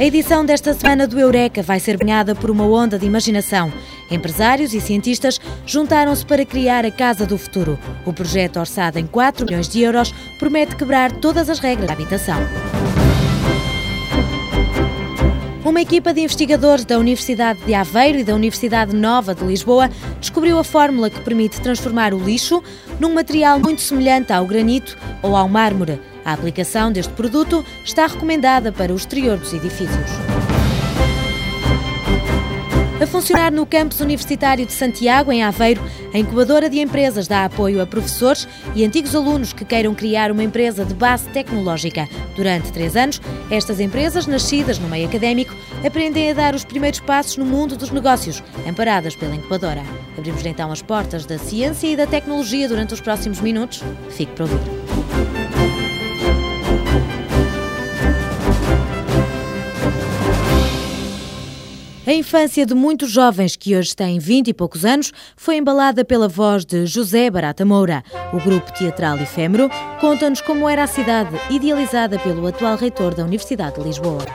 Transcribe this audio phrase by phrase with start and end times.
[0.00, 3.72] A edição desta semana do Eureka vai ser banhada por uma onda de imaginação.
[4.10, 7.78] Empresários e cientistas juntaram-se para criar a Casa do Futuro.
[8.04, 12.40] O projeto, orçado em 4 milhões de euros, promete quebrar todas as regras da habitação.
[15.64, 19.88] Uma equipa de investigadores da Universidade de Aveiro e da Universidade Nova de Lisboa
[20.18, 22.60] descobriu a fórmula que permite transformar o lixo
[22.98, 26.00] num material muito semelhante ao granito ou ao mármore.
[26.24, 30.31] A aplicação deste produto está recomendada para o exterior dos edifícios.
[33.02, 35.82] A funcionar no campus universitário de Santiago, em Aveiro,
[36.14, 40.44] a incubadora de empresas dá apoio a professores e antigos alunos que queiram criar uma
[40.44, 42.08] empresa de base tecnológica.
[42.36, 45.52] Durante três anos, estas empresas, nascidas no meio académico,
[45.84, 49.82] aprendem a dar os primeiros passos no mundo dos negócios, amparadas pela incubadora.
[50.16, 53.82] Abrimos então as portas da ciência e da tecnologia durante os próximos minutos.
[54.10, 54.81] Fique para ouvir.
[62.04, 66.26] A infância de muitos jovens que hoje têm 20 e poucos anos foi embalada pela
[66.26, 68.02] voz de José Barata Moura.
[68.32, 73.76] O grupo teatral Efêmero conta-nos como era a cidade idealizada pelo atual reitor da Universidade
[73.76, 74.26] de Lisboa.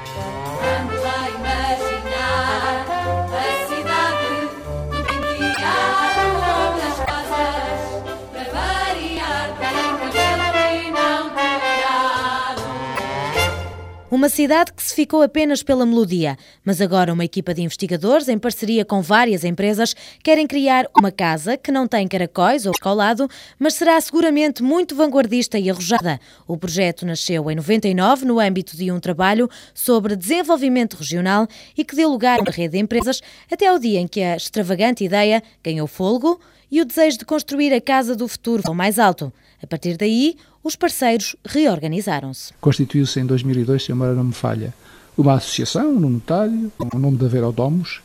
[14.09, 18.37] Uma cidade que se ficou apenas pela melodia, mas agora uma equipa de investigadores, em
[18.37, 23.27] parceria com várias empresas, querem criar uma casa que não tem caracóis ou escolado,
[23.59, 26.21] mas será seguramente muito vanguardista e arrojada.
[26.47, 31.45] O projeto nasceu em 99 no âmbito de um trabalho sobre desenvolvimento regional
[31.77, 34.37] e que deu lugar a uma rede de empresas até ao dia em que a
[34.37, 36.39] extravagante ideia ganhou fôlego
[36.71, 39.33] e o desejo de construir a casa do futuro ao mais alto.
[39.61, 42.53] A partir daí, os parceiros reorganizaram-se.
[42.59, 44.73] Constituiu-se em 2002, se a memória não me falha,
[45.17, 48.01] uma associação no notário, o nome da Verodomos,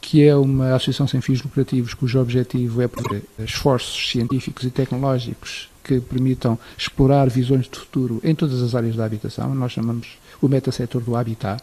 [0.00, 5.68] que é uma associação sem fins lucrativos cujo objetivo é promover esforços científicos e tecnológicos
[5.84, 9.54] que permitam explorar visões de futuro em todas as áreas da habitação.
[9.54, 10.08] Nós chamamos
[10.40, 11.62] o metasetor do habitat,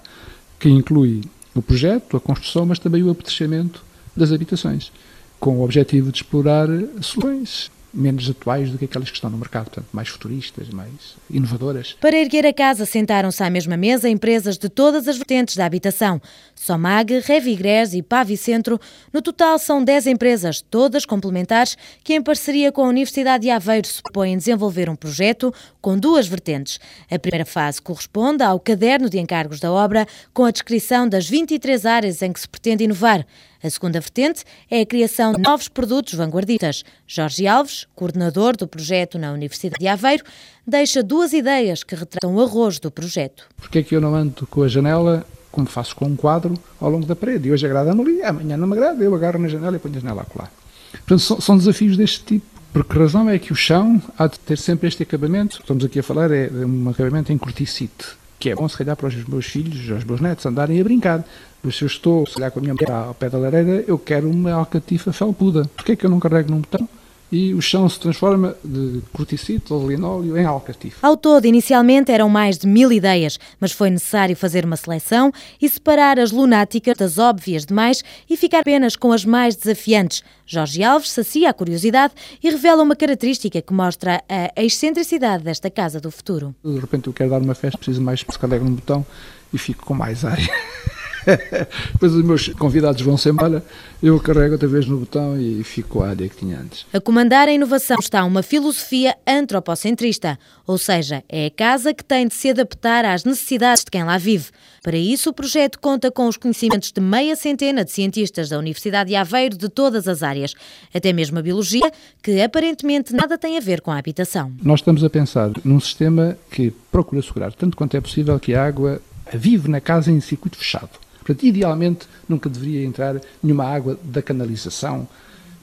[0.59, 1.21] que inclui
[1.53, 3.83] o projeto, a construção, mas também o apetrechamento
[4.15, 4.91] das habitações,
[5.39, 6.67] com o objetivo de explorar
[7.01, 11.93] soluções menos atuais do que aquelas que estão no mercado, portanto, mais futuristas, mais inovadoras.
[12.01, 16.19] Para erguer a casa, sentaram-se à mesma mesa empresas de todas as vertentes da habitação.
[16.55, 18.79] Somag, Revigres e Pavicentro.
[19.11, 23.87] No total, são 10 empresas, todas complementares, que, em parceria com a Universidade de Aveiro,
[23.87, 26.79] se propõem desenvolver um projeto com duas vertentes.
[27.11, 31.85] A primeira fase corresponde ao caderno de encargos da obra, com a descrição das 23
[31.85, 33.25] áreas em que se pretende inovar.
[33.63, 36.83] A segunda vertente é a criação de novos produtos vanguardistas.
[37.07, 40.25] Jorge Alves, coordenador do projeto na Universidade de Aveiro,
[40.67, 43.45] deixa duas ideias que retratam o arroz do projeto.
[43.55, 46.89] Porque é que eu não ando com a janela como faço com um quadro ao
[46.89, 47.49] longo da parede?
[47.49, 50.23] Hoje agrada-me ali, amanhã não me agrada, eu agarro na janela e ponho a janela
[50.23, 50.51] a colar.
[50.91, 52.45] Portanto, são, são desafios deste tipo.
[52.73, 55.59] Por que razão é que o chão há de ter sempre este acabamento?
[55.61, 58.07] Estamos aqui a falar é de um acabamento em corticite,
[58.43, 61.23] que é bom se para os meus filhos, os meus netos andarem a brincar.
[61.63, 63.97] Mas se eu estou, se calhar com a minha mulher ao pé da lareira, eu
[63.97, 65.63] quero uma alcatifa felpuda.
[65.77, 66.89] Porquê é que eu não carrego num botão?
[67.33, 71.05] E o chão se transforma de corticite ou de linóleo em alcatifa.
[71.05, 75.67] Ao todo, inicialmente eram mais de mil ideias, mas foi necessário fazer uma seleção e
[75.67, 80.23] separar as lunáticas das óbvias demais e ficar apenas com as mais desafiantes.
[80.45, 85.99] Jorge Alves sacia a curiosidade e revela uma característica que mostra a excentricidade desta casa
[85.99, 86.53] do futuro.
[86.63, 89.03] De repente eu quero dar uma festa, preciso mais, se carrego num botão
[89.51, 90.47] e fico com mais área.
[91.93, 93.63] Depois os meus convidados vão-se embora,
[94.01, 96.85] eu carrego outra vez no botão e fico a área que tinha antes.
[96.93, 102.27] A comandar a inovação está uma filosofia antropocentrista, ou seja, é a casa que tem
[102.27, 104.47] de se adaptar às necessidades de quem lá vive.
[104.81, 109.09] Para isso, o projeto conta com os conhecimentos de meia centena de cientistas da Universidade
[109.09, 110.53] de Aveiro de todas as áreas,
[110.93, 111.89] até mesmo a biologia,
[112.21, 114.51] que aparentemente nada tem a ver com a habitação.
[114.61, 118.65] Nós estamos a pensar num sistema que procura assegurar, tanto quanto é possível, que a
[118.65, 119.01] água
[119.33, 121.02] vive na casa em circuito fechado.
[121.23, 125.07] Portanto, idealmente, nunca deveria entrar nenhuma água da canalização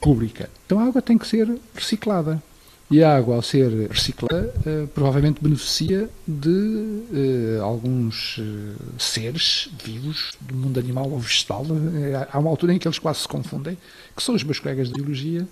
[0.01, 0.49] pública.
[0.65, 2.43] Então, a água tem que ser reciclada.
[2.91, 10.33] E a água, ao ser reciclada, eh, provavelmente beneficia de eh, alguns eh, seres vivos,
[10.41, 11.65] do mundo animal ou vegetal.
[12.33, 13.79] há uma altura em que eles quase se confundem,
[14.17, 15.47] que são os meus colegas de biologia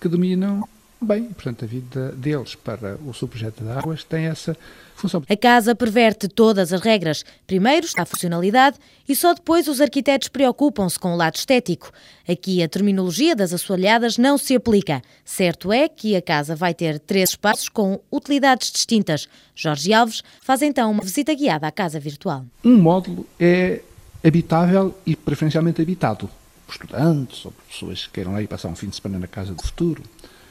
[0.00, 0.68] que dominam
[1.04, 1.24] bem.
[1.24, 4.56] Portanto, a vida deles para o subprojeto de águas tem essa
[4.96, 5.22] função.
[5.28, 7.24] A casa perverte todas as regras.
[7.46, 8.78] Primeiro está a funcionalidade
[9.08, 11.90] e só depois os arquitetos preocupam-se com o lado estético.
[12.28, 15.02] Aqui a terminologia das assoalhadas não se aplica.
[15.24, 19.28] Certo é que a casa vai ter três espaços com utilidades distintas.
[19.54, 22.44] Jorge Alves faz então uma visita guiada à casa virtual.
[22.64, 23.82] Um módulo é
[24.24, 26.30] habitável e preferencialmente habitado
[26.66, 29.52] por estudantes ou por pessoas que queiram ir passar um fim de semana na casa
[29.52, 30.02] do futuro.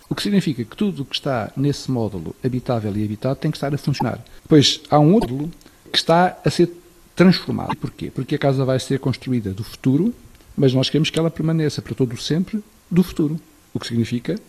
[0.09, 3.57] O que significa que tudo o que está nesse módulo habitável e habitado tem que
[3.57, 4.23] estar a funcionar.
[4.43, 5.51] Depois há um outro módulo
[5.91, 6.69] que está a ser
[7.15, 7.75] transformado.
[7.77, 8.11] Porquê?
[8.11, 10.13] Porque a casa vai ser construída do futuro,
[10.57, 13.39] mas nós queremos que ela permaneça para todo o sempre do futuro.
[13.73, 14.39] O que significa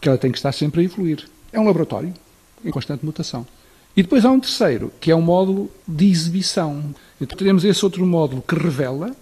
[0.00, 1.26] que ela tem que estar sempre a evoluir.
[1.52, 2.12] É um laboratório
[2.64, 3.46] em constante mutação.
[3.96, 6.94] E depois há um terceiro, que é um módulo de exibição.
[7.20, 9.14] Então teremos esse outro módulo que revela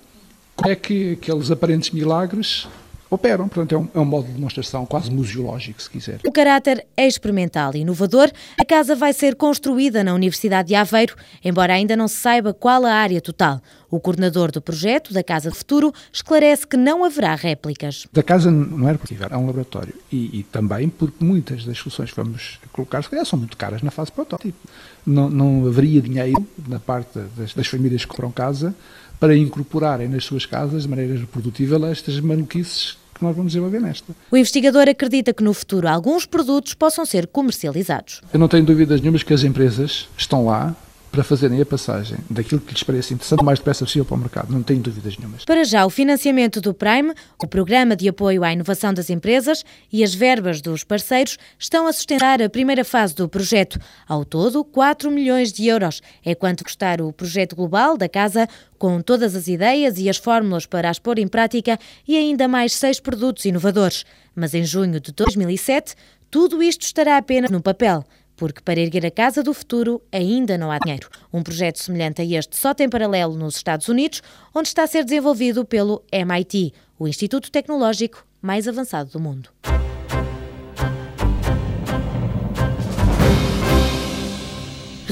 [0.56, 2.66] como é que aqueles aparentes milagres
[3.14, 3.46] operam.
[3.48, 6.20] Portanto, é um, é um modo de demonstração quase museológico, se quiser.
[6.24, 8.30] O caráter é experimental e inovador.
[8.58, 11.14] A casa vai ser construída na Universidade de Aveiro,
[11.44, 13.60] embora ainda não se saiba qual a área total.
[13.90, 18.06] O coordenador do projeto da Casa de Futuro esclarece que não haverá réplicas.
[18.10, 19.94] Da casa não era possível, é um laboratório.
[20.10, 23.82] E, e, também porque muitas das soluções que vamos colocar, se calhar, são muito caras
[23.82, 24.56] na fase protótipo.
[25.04, 28.74] Não, não haveria dinheiro na parte das, das famílias que compram casa
[29.20, 34.12] para incorporarem nas suas casas, de maneira reprodutível, estas maluquices que nós vamos desenvolver nesta.
[34.30, 38.20] O investigador acredita que no futuro alguns produtos possam ser comercializados.
[38.32, 40.74] Eu não tenho dúvidas nenhumas que as empresas estão lá
[41.12, 44.50] para fazerem a passagem daquilo que lhes parece interessante mais depressa possível para o mercado.
[44.50, 45.44] Não tenho dúvidas nenhumas.
[45.44, 49.62] Para já, o financiamento do Prime, o Programa de Apoio à Inovação das Empresas
[49.92, 53.78] e as verbas dos parceiros estão a sustentar a primeira fase do projeto.
[54.08, 58.48] Ao todo, 4 milhões de euros é quanto custar o projeto global da casa,
[58.78, 61.78] com todas as ideias e as fórmulas para as pôr em prática
[62.08, 64.06] e ainda mais seis produtos inovadores.
[64.34, 65.94] Mas em junho de 2007,
[66.30, 68.02] tudo isto estará apenas no papel
[68.42, 71.08] porque para erguer a casa do futuro ainda não há dinheiro.
[71.32, 74.20] Um projeto semelhante a este só tem paralelo nos Estados Unidos,
[74.52, 79.48] onde está a ser desenvolvido pelo MIT, o Instituto Tecnológico mais avançado do mundo.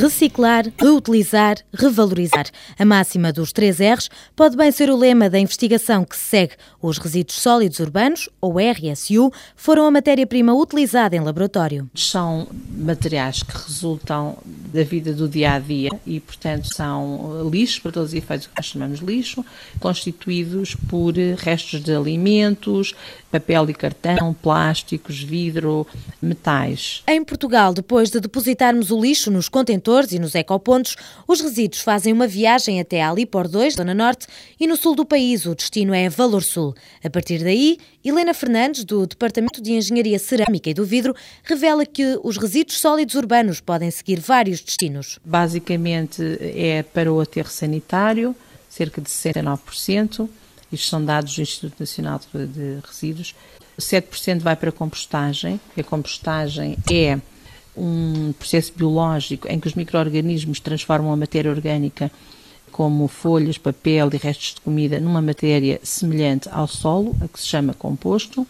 [0.00, 2.46] Reciclar, reutilizar, revalorizar.
[2.78, 6.54] A máxima dos três R's pode bem ser o lema da investigação que se segue.
[6.80, 11.86] Os resíduos sólidos urbanos, ou RSU, foram a matéria-prima utilizada em laboratório.
[11.94, 12.48] São
[12.78, 14.38] materiais que resultam
[14.72, 18.54] da vida do dia a dia e, portanto, são lixo, para todos os efeitos, que
[18.56, 19.44] nós chamamos lixo,
[19.80, 22.94] constituídos por restos de alimentos,
[23.30, 25.86] papel e cartão, plásticos, vidro,
[26.20, 27.02] metais.
[27.06, 30.96] Em Portugal, depois de depositarmos o lixo nos contentores e nos ecopontos,
[31.26, 34.26] os resíduos fazem uma viagem até a Alipor 2, Zona Norte,
[34.58, 36.74] e no sul do país o destino é Valor Sul.
[37.04, 42.18] A partir daí, Helena Fernandes, do Departamento de Engenharia Cerâmica e do Vidro, revela que
[42.24, 45.18] os resíduos sólidos urbanos podem seguir vários destinos.
[45.24, 48.34] Basicamente é para o aterro sanitário,
[48.68, 50.28] cerca de 69%,
[50.72, 53.34] isto são dados do Instituto Nacional de Resíduos.
[53.78, 57.18] 7% vai para a compostagem, a compostagem é
[57.76, 62.10] um processo biológico em que os micro-organismos transformam a matéria orgânica
[62.70, 67.46] como folhas, papel e restos de comida numa matéria semelhante ao solo, a que se
[67.46, 68.46] chama composto.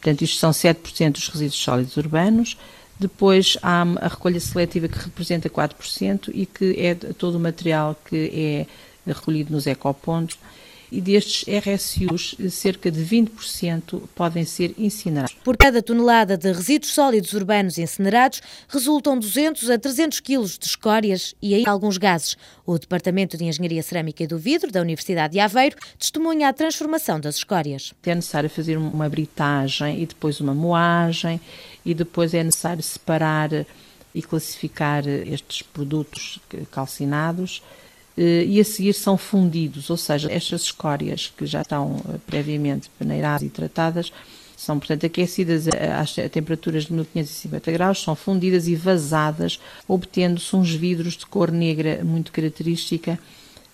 [0.00, 2.58] Portanto, isto são 7% dos resíduos sólidos urbanos.
[2.98, 8.66] Depois há a recolha seletiva que representa 4% e que é todo o material que
[9.06, 10.38] é recolhido nos ecopontos
[10.94, 15.34] e destes RSUs, cerca de 20% podem ser incinerados.
[15.42, 21.34] Por cada tonelada de resíduos sólidos urbanos incinerados, resultam 200 a 300 quilos de escórias
[21.42, 22.36] e ainda alguns gases.
[22.64, 27.18] O Departamento de Engenharia Cerâmica e do Vidro da Universidade de Aveiro testemunha a transformação
[27.18, 27.92] das escórias.
[28.06, 31.40] É necessário fazer uma britagem e depois uma moagem
[31.84, 33.50] e depois é necessário separar
[34.14, 36.38] e classificar estes produtos
[36.70, 37.60] calcinados
[38.16, 43.42] e a seguir são fundidos, ou seja, estas escórias que já estão eh, previamente peneiradas
[43.42, 44.12] e tratadas
[44.56, 51.14] são, portanto, aquecidas a, temperaturas de 1550 graus, são fundidas e vazadas, obtendo-se uns vidros
[51.14, 53.18] de cor negra muito característica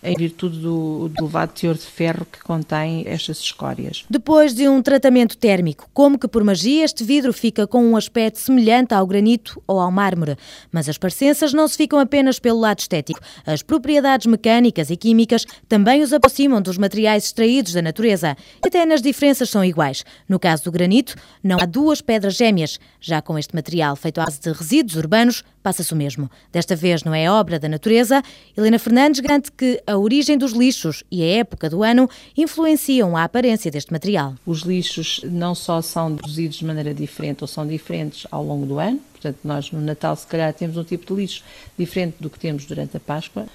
[0.03, 4.05] em virtude do, do elevado teor de ferro que contém estas escórias.
[4.09, 8.39] Depois de um tratamento térmico, como que por magia este vidro fica com um aspecto
[8.39, 10.37] semelhante ao granito ou ao mármore.
[10.73, 13.21] Mas as parecenças não se ficam apenas pelo lado estético.
[13.45, 18.37] As propriedades mecânicas e químicas também os aproximam dos materiais extraídos da natureza.
[18.65, 20.05] Até nas diferenças são iguais.
[20.29, 22.79] No caso do granito, não há duas pedras gêmeas.
[23.01, 26.31] Já com este material feito à base de resíduos urbanos, passa-se o mesmo.
[26.53, 28.23] Desta vez não é obra da natureza.
[28.57, 33.25] Helena Fernandes garante que a origem dos lixos e a época do ano influenciam a
[33.25, 34.35] aparência deste material.
[34.47, 38.79] Os lixos não só são produzidos de maneira diferente ou são diferentes ao longo do
[38.79, 41.45] ano, portanto, nós no Natal, se calhar, temos um tipo de lixo
[41.79, 43.47] diferente do que temos durante a Páscoa.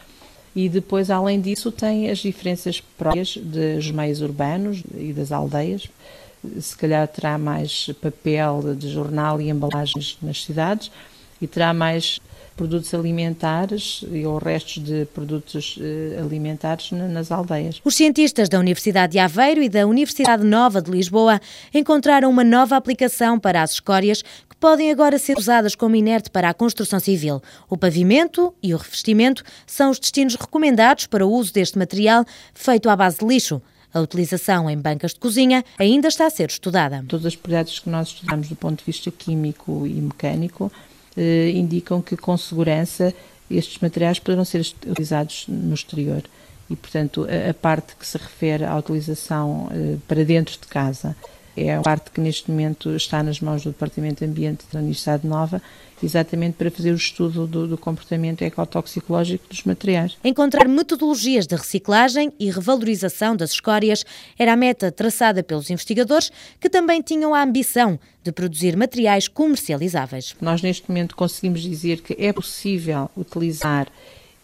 [0.56, 5.90] E depois, além disso, tem as diferenças próprias dos meios urbanos e das aldeias.
[6.62, 10.90] Se calhar terá mais papel de jornal e embalagens nas cidades
[11.42, 12.20] e terá mais
[12.56, 17.82] produtos alimentares ou restos de produtos eh, alimentares nas aldeias.
[17.84, 21.42] Os cientistas da Universidade de Aveiro e da Universidade Nova de Lisboa
[21.74, 26.50] encontraram uma nova aplicação para as escórias que podem agora ser usadas como inerte para
[26.50, 27.42] a construção civil.
[27.70, 32.90] O pavimento e o revestimento são os destinos recomendados para o uso deste material feito
[32.90, 33.62] à base de lixo.
[33.94, 37.04] A utilização em bancas de cozinha ainda está a ser estudada.
[37.08, 40.72] Todos os projetos que nós estudamos do ponto de vista químico e mecânico
[41.18, 43.14] eh, indicam que com segurança
[43.50, 46.24] estes materiais poderão ser utilizados no exterior.
[46.70, 51.16] E, portanto, a, a parte que se refere à utilização eh, para dentro de casa
[51.56, 55.26] é a parte que neste momento está nas mãos do Departamento de Ambiente da Universidade
[55.26, 55.62] Nova,
[56.04, 60.18] exatamente para fazer o estudo do, do, comportamento ecotoxicológico dos materiais.
[60.24, 64.06] Encontrar metodologias de reciclagem e revalorização das escórias
[64.38, 70.36] era a meta traçada pelos investigadores, que também tinham a ambição de produzir materiais comercializáveis.
[70.42, 73.88] Nós neste momento conseguimos dizer que é possível utilizar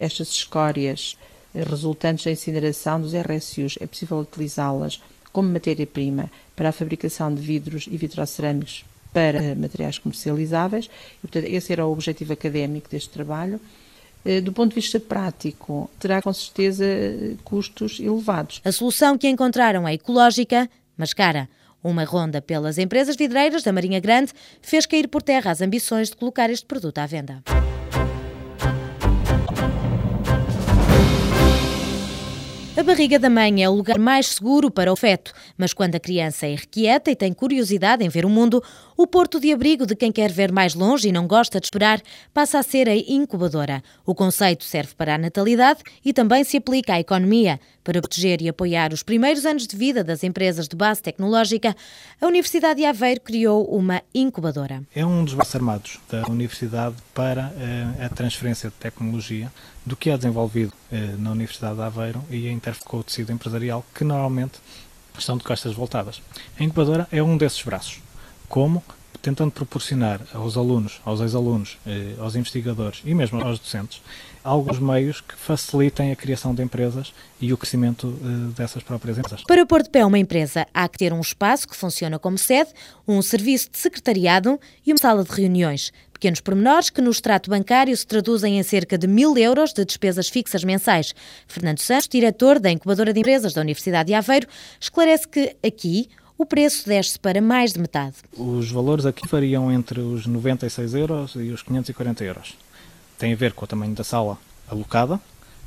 [0.00, 1.16] estas escórias
[1.54, 5.00] resultantes da incineração dos RSUs, é possível utilizá-las
[5.32, 10.86] como matéria-prima para a fabricação de vidros e vitrocerâmicos para materiais comercializáveis.
[10.86, 13.60] E, portanto, esse era o objetivo académico deste trabalho.
[14.24, 16.84] Eh, do ponto de vista prático, terá com certeza
[17.44, 18.60] custos elevados.
[18.64, 21.48] A solução que encontraram é ecológica, mas cara.
[21.84, 26.16] Uma ronda pelas empresas vidreiras da Marinha Grande fez cair por terra as ambições de
[26.16, 27.42] colocar este produto à venda.
[32.74, 36.00] A barriga da mãe é o lugar mais seguro para o feto, mas quando a
[36.00, 38.64] criança é irrequieta e tem curiosidade em ver o mundo,
[39.02, 42.00] o porto de abrigo de quem quer ver mais longe e não gosta de esperar
[42.32, 43.82] passa a ser a incubadora.
[44.06, 47.58] O conceito serve para a natalidade e também se aplica à economia.
[47.82, 51.74] Para proteger e apoiar os primeiros anos de vida das empresas de base tecnológica,
[52.20, 54.84] a Universidade de Aveiro criou uma incubadora.
[54.94, 59.52] É um dos braços armados da Universidade para eh, a transferência de tecnologia
[59.84, 63.32] do que é desenvolvido eh, na Universidade de Aveiro e a interface com o tecido
[63.32, 64.60] empresarial, que normalmente
[65.18, 66.22] estão de costas voltadas.
[66.56, 68.00] A incubadora é um desses braços.
[68.52, 68.84] Como?
[69.22, 74.02] Tentando proporcionar aos alunos, aos ex-alunos, eh, aos investigadores e mesmo aos docentes
[74.44, 79.42] alguns meios que facilitem a criação de empresas e o crescimento eh, dessas próprias empresas.
[79.44, 82.70] Para pôr de pé uma empresa, há que ter um espaço que funciona como sede,
[83.08, 85.90] um serviço de secretariado e uma sala de reuniões.
[86.12, 90.28] Pequenos pormenores que no extrato bancário se traduzem em cerca de mil euros de despesas
[90.28, 91.14] fixas mensais.
[91.48, 94.46] Fernando Santos, diretor da Incubadora de Empresas da Universidade de Aveiro,
[94.78, 98.16] esclarece que aqui o preço desce para mais de metade.
[98.36, 102.56] Os valores aqui variam entre os 96 euros e os 540 euros
[103.22, 104.36] tem a ver com o tamanho da sala
[104.68, 105.20] alocada.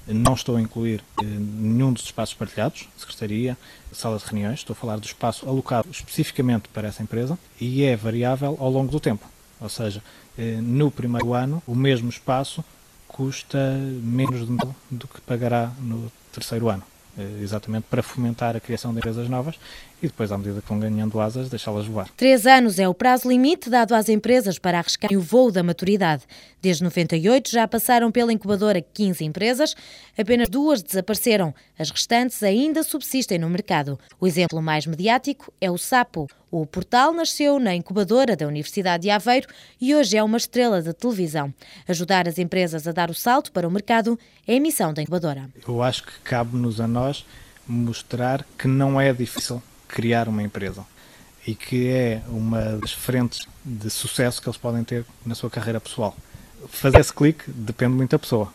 [0.06, 3.58] Não estou a incluir eh, nenhum dos espaços partilhados, secretaria,
[3.94, 4.60] sala de reuniões.
[4.60, 8.92] Estou a falar do espaço alocado especificamente para essa empresa e é variável ao longo
[8.92, 9.26] do tempo.
[9.62, 10.04] Ou seja,
[10.38, 12.62] eh, no primeiro ano, o mesmo espaço
[13.08, 13.58] custa
[14.04, 14.46] menos
[14.92, 16.84] do que pagará no terceiro ano.
[17.18, 19.56] Eh, exatamente para fomentar a criação de empresas novas
[20.02, 22.10] e depois, à medida que vão ganhando asas, deixá-las voar.
[22.18, 26.24] Três anos é o prazo limite dado às empresas para arriscarem o voo da maturidade.
[26.62, 29.76] Desde 98 já passaram pela incubadora 15 empresas,
[30.18, 31.56] apenas duas desapareceram.
[31.80, 33.98] As restantes ainda subsistem no mercado.
[34.20, 36.28] O exemplo mais mediático é o Sapo.
[36.58, 39.46] O portal nasceu na incubadora da Universidade de Aveiro
[39.82, 41.54] e hoje é uma estrela de televisão.
[41.86, 45.50] Ajudar as empresas a dar o salto para o mercado é a missão da incubadora.
[45.68, 47.26] Eu acho que cabe-nos a nós
[47.68, 50.86] mostrar que não é difícil criar uma empresa
[51.46, 55.82] e que é uma das frentes de sucesso que eles podem ter na sua carreira
[55.82, 56.16] pessoal.
[56.70, 58.54] Fazer esse clique depende muito da pessoa.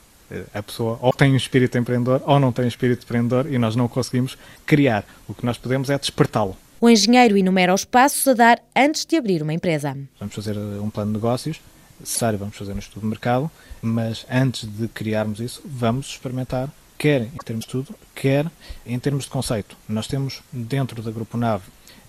[0.55, 3.77] A pessoa ou tem um espírito empreendedor ou não tem um espírito empreendedor e nós
[3.77, 5.05] não o conseguimos criar.
[5.29, 6.57] O que nós podemos é despertá-lo.
[6.83, 9.95] O engenheiro enumera os passos a dar antes de abrir uma empresa.
[10.19, 11.61] Vamos fazer um plano de negócios,
[12.01, 13.51] necessário, vamos fazer um estudo de mercado,
[13.83, 18.51] mas antes de criarmos isso, vamos experimentar quer em termos de estudo, quer
[18.87, 19.77] em termos de conceito.
[19.87, 21.65] Nós temos dentro da Grupo Nave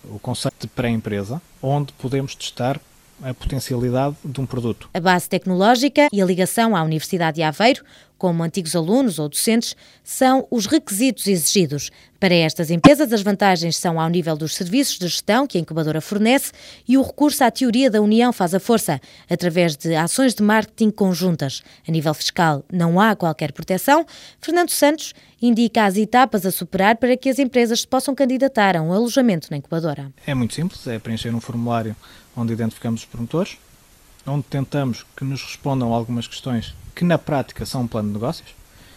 [0.06, 2.80] o conceito de pré-empresa, onde podemos testar
[3.24, 4.90] a potencialidade de um produto.
[4.94, 7.84] A base tecnológica e a ligação à Universidade de Aveiro,
[8.18, 11.90] como antigos alunos ou docentes, são os requisitos exigidos.
[12.20, 16.00] Para estas empresas, as vantagens são ao nível dos serviços de gestão que a incubadora
[16.00, 16.52] fornece
[16.88, 20.92] e o recurso à teoria da união faz a força, através de ações de marketing
[20.92, 21.64] conjuntas.
[21.88, 24.06] A nível fiscal, não há qualquer proteção.
[24.40, 28.84] Fernando Santos indica as etapas a superar para que as empresas se possam candidatar a
[28.84, 30.12] um alojamento na incubadora.
[30.28, 31.96] É muito simples, é preencher um formulário
[32.36, 33.58] onde identificamos os promotores,
[34.26, 38.50] onde tentamos que nos respondam algumas questões que na prática são um plano de negócios,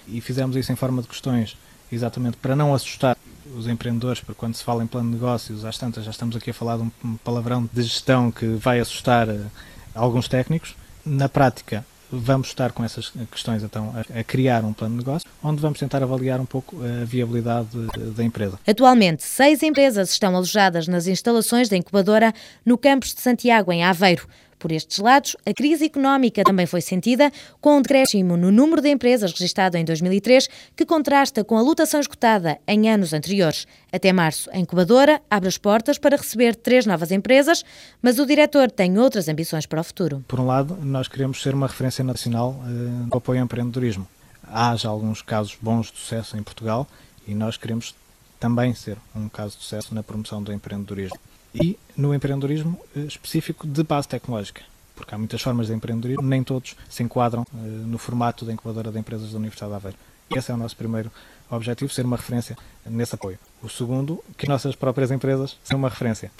[0.06, 1.56] e fizemos isso em forma de questões
[1.90, 3.16] exatamente para não assustar
[3.56, 6.50] os empreendedores, porque quando se fala em plano de negócios, às tantas já estamos aqui
[6.50, 9.50] a falar de um palavrão de gestão que vai assustar uh,
[9.94, 10.74] alguns técnicos.
[11.04, 11.84] Na prática,
[12.20, 16.02] vamos estar com essas questões então a, criar um plano de negócio, onde vamos tentar
[16.02, 17.68] avaliar um pouco a viabilidade
[18.14, 18.58] da empresa.
[18.66, 22.32] Atualmente, seis empresas estão alojadas nas instalações da incubadora
[22.64, 24.26] no campus de Santiago, em Aveiro.
[24.64, 27.30] Por estes lados, a crise económica também foi sentida,
[27.60, 32.00] com um decréscimo no número de empresas registrado em 2003, que contrasta com a lotação
[32.00, 33.66] esgotada em anos anteriores.
[33.92, 37.62] Até março, a incubadora abre as portas para receber três novas empresas,
[38.00, 40.24] mas o diretor tem outras ambições para o futuro.
[40.26, 44.08] Por um lado, nós queremos ser uma referência nacional uh, do apoio ao empreendedorismo.
[44.48, 46.88] Há já alguns casos bons de sucesso em Portugal
[47.28, 47.94] e nós queremos
[48.40, 51.18] também ser um caso de sucesso na promoção do empreendedorismo
[51.54, 54.62] e no empreendedorismo eh, específico de base tecnológica.
[54.94, 58.92] Porque há muitas formas de empreendedorismo, nem todos se enquadram uh, no formato da incubadora
[58.92, 59.98] de empresas da Universidade de Aveiro.
[60.34, 61.10] Esse é o nosso primeiro
[61.50, 62.56] objetivo, ser uma referência
[62.86, 63.38] nesse apoio.
[63.62, 66.30] O segundo, que nossas próprias empresas sejam uma referência.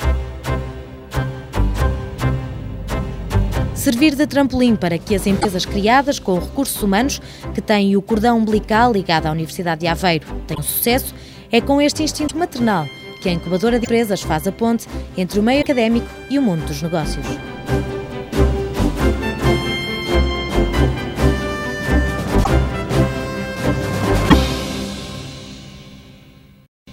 [3.75, 7.21] Servir de trampolim para que as empresas criadas com recursos humanos,
[7.55, 11.15] que têm o cordão umbilical ligado à Universidade de Aveiro, tenham sucesso,
[11.53, 12.87] é com este instinto maternal
[13.25, 16.67] que a incubadora de empresas faz a ponte entre o meio académico e o mundo
[16.67, 17.25] dos negócios.